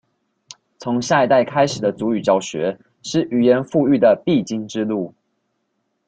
[0.79, 5.13] 從下一代開始的族語教學，是語言復育的必經之路